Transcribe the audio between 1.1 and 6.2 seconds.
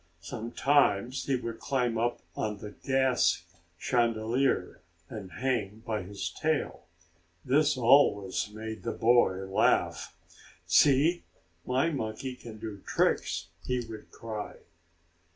he would climb up on the gas chandelier and hang by